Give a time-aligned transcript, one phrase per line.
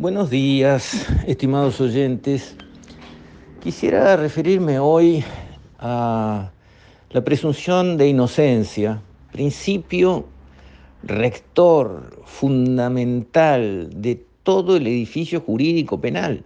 [0.00, 2.54] Buenos días, estimados oyentes.
[3.60, 5.24] Quisiera referirme hoy
[5.80, 6.52] a
[7.10, 10.26] la presunción de inocencia, principio
[11.02, 16.44] rector fundamental de todo el edificio jurídico penal.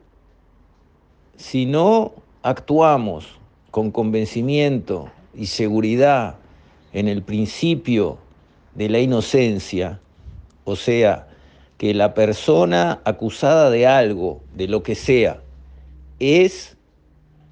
[1.37, 2.13] Si no
[2.43, 3.39] actuamos
[3.71, 6.37] con convencimiento y seguridad
[6.95, 8.17] en el principio
[8.75, 10.01] de la inocencia,
[10.65, 11.29] o sea,
[11.83, 15.43] que la persona acusada de algo, de lo que sea,
[16.21, 16.77] es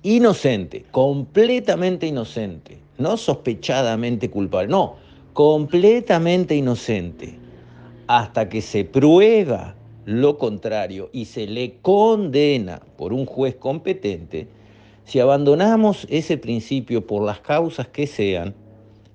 [0.04, 4.94] inocente, completamente inocente, no sospechadamente culpable, no,
[5.32, 7.40] completamente inocente,
[8.06, 9.74] hasta que se prueba
[10.04, 14.46] lo contrario y se le condena por un juez competente,
[15.06, 18.54] si abandonamos ese principio por las causas que sean,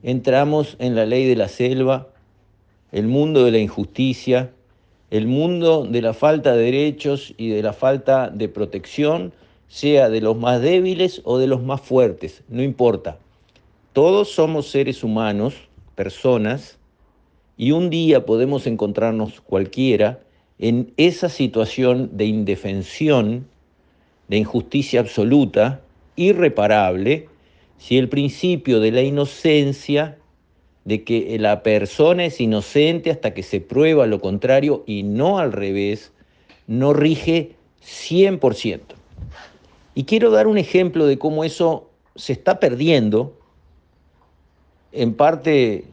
[0.04, 2.10] entramos en la ley de la selva,
[2.92, 4.52] el mundo de la injusticia,
[5.12, 9.34] el mundo de la falta de derechos y de la falta de protección,
[9.68, 13.18] sea de los más débiles o de los más fuertes, no importa.
[13.94, 15.56] Todos somos seres humanos,
[15.96, 16.78] personas,
[17.58, 20.20] y un día podemos encontrarnos cualquiera
[20.60, 23.48] en esa situación de indefensión,
[24.28, 25.82] de injusticia absoluta,
[26.16, 27.30] irreparable,
[27.78, 30.18] si el principio de la inocencia
[30.86, 35.52] de que la persona es inocente hasta que se prueba lo contrario y no al
[35.52, 36.14] revés,
[36.68, 38.80] no rige 100%.
[39.96, 43.38] Y quiero dar un ejemplo de cómo eso se está perdiendo,
[44.92, 45.86] en parte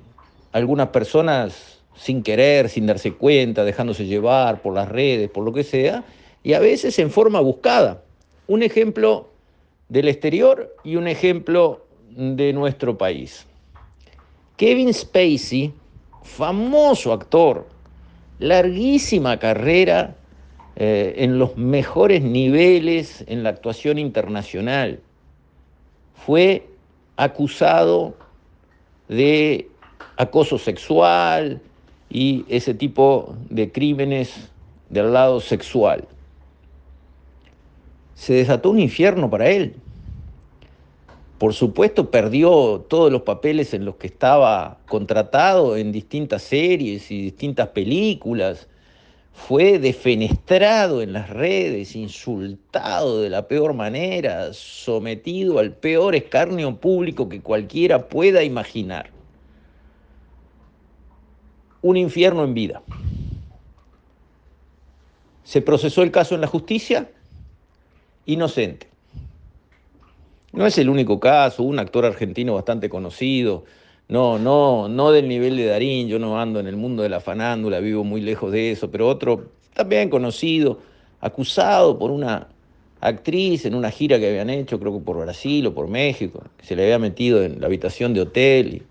[0.52, 5.64] algunas personas sin querer, sin darse cuenta, dejándose llevar por las redes, por lo que
[5.64, 6.04] sea,
[6.42, 8.02] y a veces en forma buscada.
[8.46, 9.28] Un ejemplo
[9.88, 13.46] del exterior y un ejemplo de nuestro país.
[14.62, 15.74] Kevin Spacey,
[16.22, 17.66] famoso actor,
[18.38, 20.14] larguísima carrera
[20.76, 25.00] eh, en los mejores niveles en la actuación internacional,
[26.14, 26.68] fue
[27.16, 28.14] acusado
[29.08, 29.68] de
[30.16, 31.60] acoso sexual
[32.08, 34.48] y ese tipo de crímenes
[34.90, 36.06] del lado sexual.
[38.14, 39.74] Se desató un infierno para él.
[41.42, 47.20] Por supuesto, perdió todos los papeles en los que estaba contratado en distintas series y
[47.20, 48.68] distintas películas.
[49.32, 57.28] Fue defenestrado en las redes, insultado de la peor manera, sometido al peor escarnio público
[57.28, 59.10] que cualquiera pueda imaginar.
[61.80, 62.82] Un infierno en vida.
[65.42, 67.10] Se procesó el caso en la justicia,
[68.26, 68.91] inocente.
[70.52, 73.64] No es el único caso, un actor argentino bastante conocido,
[74.08, 77.20] no, no, no del nivel de Darín, yo no ando en el mundo de la
[77.20, 80.80] fanándula, vivo muy lejos de eso, pero otro también conocido,
[81.20, 82.48] acusado por una
[83.00, 86.66] actriz en una gira que habían hecho, creo que por Brasil o por México, que
[86.66, 88.82] se le había metido en la habitación de hotel y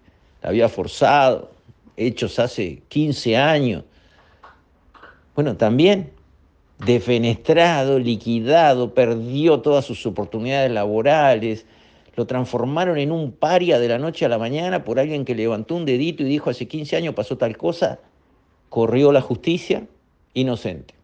[0.42, 1.52] la había forzado,
[1.96, 3.84] hechos hace 15 años.
[5.36, 6.12] Bueno, también
[6.86, 11.66] defenestrado, liquidado, perdió todas sus oportunidades laborales,
[12.16, 15.76] lo transformaron en un paria de la noche a la mañana por alguien que levantó
[15.76, 18.00] un dedito y dijo hace 15 años pasó tal cosa,
[18.70, 19.86] corrió la justicia,
[20.34, 20.96] inocente.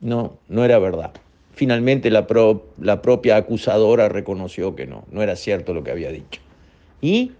[0.00, 1.12] No, no era verdad.
[1.52, 2.26] Finalmente la,
[2.80, 6.40] la propia acusadora reconoció que no, no era cierto lo que había dicho.
[7.00, 7.32] ¿Y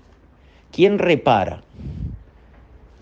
[0.73, 1.63] quién repara?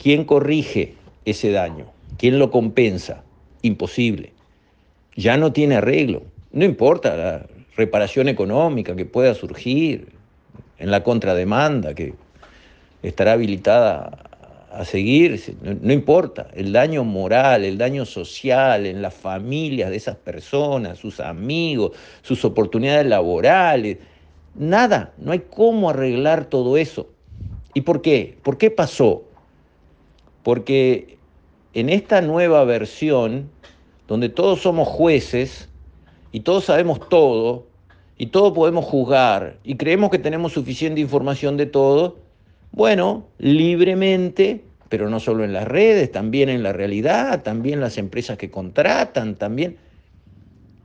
[0.03, 1.87] ¿Quién corrige ese daño?
[2.19, 3.23] ¿Quién lo compensa?
[3.63, 4.34] Imposible
[5.17, 6.23] ya no tiene arreglo.
[6.53, 10.09] No importa la reparación económica que pueda surgir
[10.79, 12.15] en la contrademanda que
[13.03, 14.31] estará habilitada
[14.75, 20.17] a seguir, no, importa, el daño moral, el daño social en las familias de esas
[20.17, 21.93] personas, sus amigos,
[22.23, 23.99] sus oportunidades laborales,
[24.57, 27.09] nada, no hay cómo arreglar todo eso.
[27.73, 28.37] ¿Y por qué?
[28.43, 29.25] ¿Por qué pasó?
[30.43, 31.19] Porque
[31.73, 33.51] en esta nueva versión
[34.07, 35.69] donde todos somos jueces
[36.33, 37.67] y todos sabemos todo
[38.17, 42.17] y todos podemos juzgar y creemos que tenemos suficiente información de todo,
[42.73, 48.37] bueno, libremente, pero no solo en las redes, también en la realidad, también las empresas
[48.37, 49.77] que contratan, también,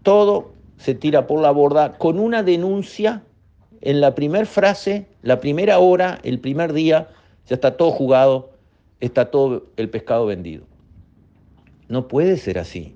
[0.03, 3.23] todo se tira por la borda con una denuncia
[3.81, 7.09] en la primera frase, la primera hora, el primer día,
[7.47, 8.51] ya está todo jugado,
[8.99, 10.65] está todo el pescado vendido.
[11.87, 12.93] No puede ser así.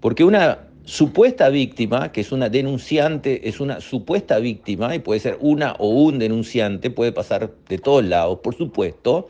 [0.00, 5.36] Porque una supuesta víctima, que es una denunciante, es una supuesta víctima, y puede ser
[5.40, 9.28] una o un denunciante, puede pasar de todos lados, por supuesto,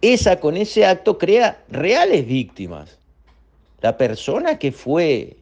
[0.00, 2.98] esa con ese acto crea reales víctimas.
[3.80, 5.36] la persona que fue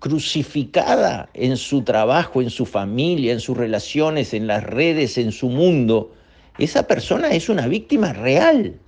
[0.00, 5.48] crucificada en su trabajo, en su familia, en sus relaciones, en las redes, en su
[5.48, 6.12] mundo,
[6.58, 8.78] esa persona es una víctima real,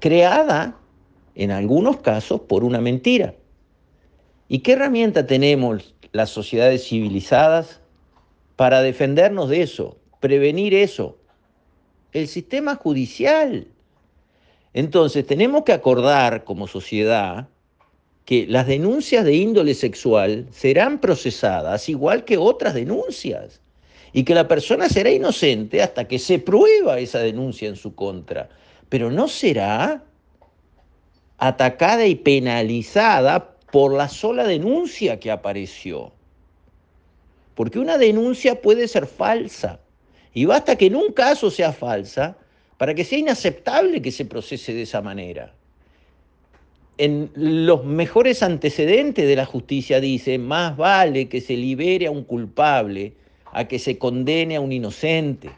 [0.00, 0.76] creada
[1.34, 3.34] en algunos casos por una mentira.
[4.52, 7.78] ¿Y qué herramienta tenemos las sociedades civilizadas
[8.56, 11.16] para defendernos de eso, prevenir eso?
[12.10, 13.68] El sistema judicial.
[14.74, 17.46] Entonces tenemos que acordar como sociedad
[18.24, 23.60] que las denuncias de índole sexual serán procesadas igual que otras denuncias
[24.12, 28.48] y que la persona será inocente hasta que se prueba esa denuncia en su contra,
[28.88, 30.02] pero no será
[31.38, 36.12] atacada y penalizada por la sola denuncia que apareció.
[37.54, 39.80] Porque una denuncia puede ser falsa
[40.32, 42.36] y basta que en un caso sea falsa
[42.78, 45.52] para que sea inaceptable que se procese de esa manera
[47.00, 52.24] en los mejores antecedentes de la justicia dice, más vale que se libere a un
[52.24, 53.14] culpable
[53.52, 55.50] a que se condene a un inocente.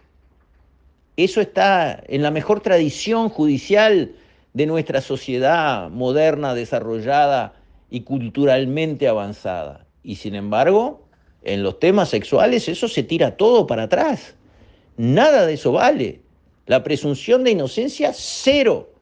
[1.16, 4.12] Eso está en la mejor tradición judicial
[4.54, 7.54] de nuestra sociedad moderna, desarrollada
[7.92, 9.86] y culturalmente avanzada.
[10.02, 11.06] Y sin embargo,
[11.44, 14.34] en los temas sexuales eso se tira todo para atrás.
[14.96, 16.22] Nada de eso vale.
[16.64, 18.94] La presunción de inocencia, cero.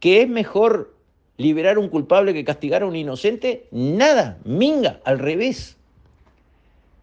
[0.00, 0.94] Que es mejor
[1.38, 3.68] liberar a un culpable que castigar a un inocente?
[3.70, 5.78] Nada, minga, al revés.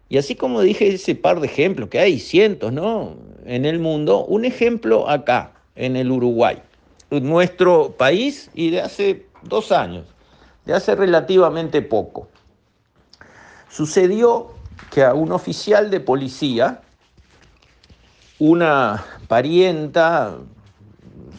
[0.08, 3.16] Y así como dije ese par de ejemplos, que hay cientos, ¿no?
[3.44, 6.62] En el mundo, un ejemplo acá, en el Uruguay,
[7.10, 10.04] nuestro país y de hace dos años,
[10.64, 12.28] de hace relativamente poco.
[13.70, 14.50] Sucedió
[14.90, 16.82] que a un oficial de policía,
[18.38, 20.38] una parienta,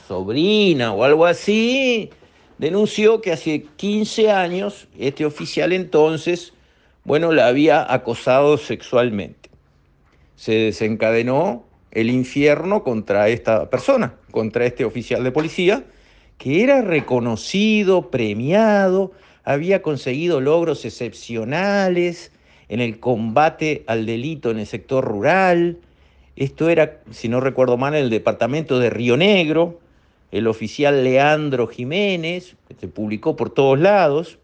[0.07, 2.09] sobrina o algo así,
[2.57, 6.53] denunció que hace 15 años este oficial entonces,
[7.03, 9.49] bueno, la había acosado sexualmente.
[10.35, 15.83] Se desencadenó el infierno contra esta persona, contra este oficial de policía,
[16.37, 19.11] que era reconocido, premiado,
[19.43, 22.31] había conseguido logros excepcionales
[22.69, 25.77] en el combate al delito en el sector rural.
[26.35, 29.79] Esto era, si no recuerdo mal, en el departamento de Río Negro,
[30.31, 34.39] el oficial Leandro Jiménez, que se publicó por todos lados.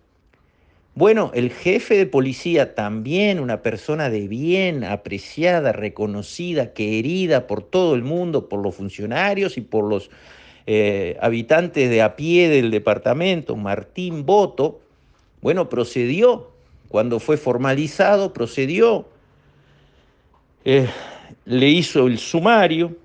[0.93, 7.95] Bueno, el jefe de policía también, una persona de bien, apreciada, reconocida, querida por todo
[7.95, 10.11] el mundo, por los funcionarios y por los
[10.65, 14.79] eh, habitantes de a pie del departamento, Martín Boto,
[15.41, 16.51] bueno, procedió,
[16.89, 19.07] cuando fue formalizado, procedió,
[20.65, 20.87] eh,
[21.45, 22.95] le hizo el sumario,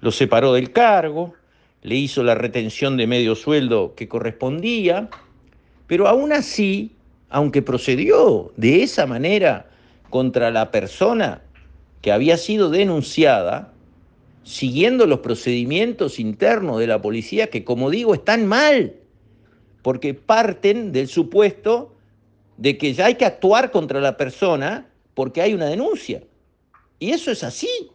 [0.00, 1.34] lo separó del cargo,
[1.82, 5.08] le hizo la retención de medio sueldo que correspondía,
[5.86, 6.92] pero aún así,
[7.30, 9.70] aunque procedió de esa manera
[10.10, 11.42] contra la persona
[12.02, 13.72] que había sido denunciada,
[14.46, 18.94] siguiendo los procedimientos internos de la policía, que como digo, están mal,
[19.82, 21.92] porque parten del supuesto
[22.56, 26.22] de que ya hay que actuar contra la persona porque hay una denuncia.
[27.00, 27.90] Y eso es así.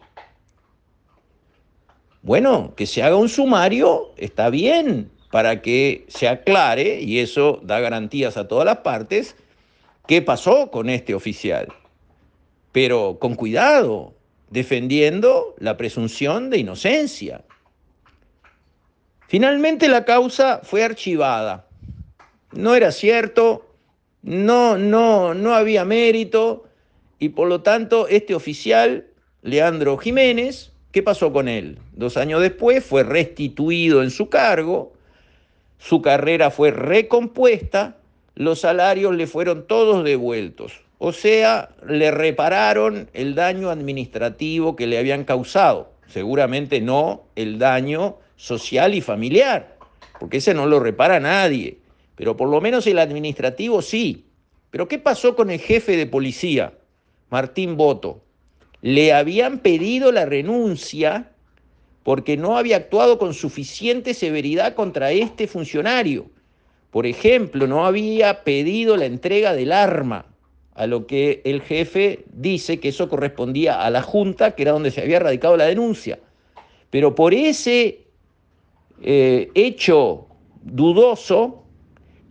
[2.21, 7.80] Bueno, que se haga un sumario está bien para que se aclare, y eso da
[7.80, 9.38] garantías a todas las partes,
[10.05, 11.70] qué pasó con este oficial.
[12.74, 14.13] Pero con cuidado,
[14.51, 17.43] defendiendo la presunción de inocencia.
[19.27, 21.67] Finalmente la causa fue archivada.
[22.51, 23.74] No era cierto,
[24.22, 26.67] no, no, no había mérito,
[27.17, 29.08] y por lo tanto este oficial,
[29.41, 31.79] Leandro Jiménez, ¿Qué pasó con él?
[31.93, 34.91] Dos años después fue restituido en su cargo,
[35.77, 37.98] su carrera fue recompuesta,
[38.35, 40.81] los salarios le fueron todos devueltos.
[40.97, 45.91] O sea, le repararon el daño administrativo que le habían causado.
[46.07, 49.77] Seguramente no el daño social y familiar,
[50.19, 51.79] porque ese no lo repara nadie.
[52.15, 54.25] Pero por lo menos el administrativo sí.
[54.69, 56.73] Pero ¿qué pasó con el jefe de policía,
[57.29, 58.21] Martín Boto?
[58.81, 61.31] le habían pedido la renuncia
[62.03, 66.25] porque no había actuado con suficiente severidad contra este funcionario.
[66.91, 70.25] Por ejemplo, no había pedido la entrega del arma,
[70.75, 74.91] a lo que el jefe dice que eso correspondía a la Junta, que era donde
[74.91, 76.19] se había radicado la denuncia.
[76.89, 78.01] Pero por ese
[79.01, 80.27] eh, hecho
[80.63, 81.63] dudoso,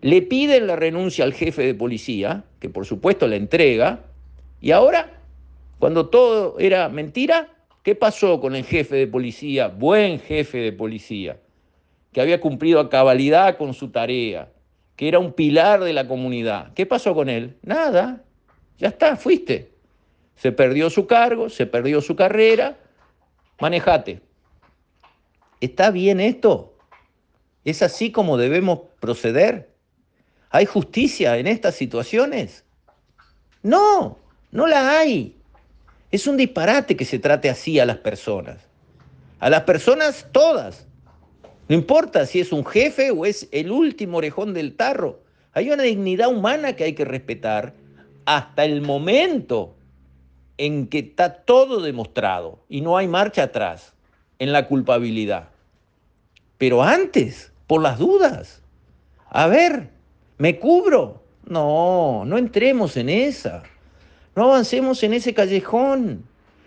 [0.03, 4.05] le piden la renuncia al jefe de policía, que por supuesto la entrega,
[4.61, 5.21] y ahora
[5.79, 7.49] cuando todo era mentira,
[7.83, 11.39] ¿qué pasó con el jefe de policía, buen jefe de policía,
[12.13, 14.51] que había cumplido a cabalidad con su tarea,
[14.97, 16.73] que era un pilar de la comunidad.
[16.75, 17.57] ¿Qué pasó con él?
[17.63, 18.23] Nada,
[18.79, 19.73] ya está, fuiste.
[20.37, 22.79] Se perdió su cargo, se perdió su carrera,
[23.61, 24.23] manejate.
[25.61, 26.75] ¿Está bien esto?
[27.65, 29.71] ¿Es así como debemos proceder?
[30.51, 32.65] ¿Hay justicia en estas situaciones?
[33.63, 34.19] No,
[34.51, 35.37] no la hay.
[36.11, 38.59] Es un disparate que se trate así a las personas.
[39.39, 40.87] A las personas todas.
[41.71, 45.21] No importa si es un jefe o es el último orejón del tarro.
[45.53, 47.75] Hay una dignidad humana que hay que respetar
[48.25, 49.77] hasta el momento
[50.59, 53.93] en que está todo demostrado y no hay marcha atrás
[54.41, 55.51] en la culpabilidad.
[56.59, 58.63] Pero antes, por las dudas,
[59.29, 59.91] a ver,
[60.39, 61.23] ¿me cubro?
[61.47, 63.63] No, no entremos en esa.
[64.35, 66.25] No avancemos en ese callejón,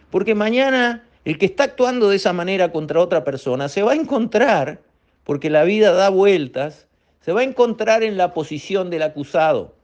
[0.09, 3.95] porque mañana el que está actuando de esa manera contra otra persona se va a
[3.95, 4.79] encontrar
[5.23, 6.87] porque la vida da vueltas,
[7.21, 9.75] se va a encontrar en la posición del acusado.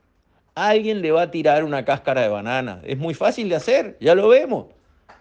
[0.54, 2.82] Alguien le va a tirar una cáscara de banana.
[2.84, 4.66] Es muy fácil de hacer, ya lo vemos.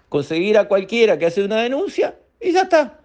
[0.09, 2.99] Conseguir a cualquiera que hace una denuncia y ya está.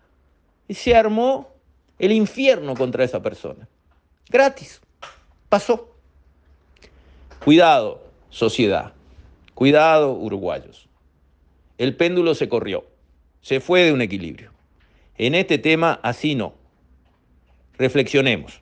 [0.66, 1.52] Y se armó
[1.98, 3.68] el infierno contra esa persona.
[4.28, 4.80] Gratis.
[5.48, 5.94] Pasó.
[7.44, 8.94] Cuidado, sociedad.
[9.54, 10.88] Cuidado, uruguayos.
[11.78, 12.86] El péndulo se corrió.
[13.42, 14.50] Se fue de un equilibrio.
[15.16, 16.63] En este tema así no
[17.78, 18.60] reflexionemos.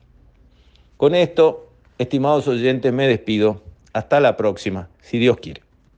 [0.97, 3.63] Con esto, estimados oyentes, me despido.
[3.93, 5.62] Hasta la próxima, si Dios quiere.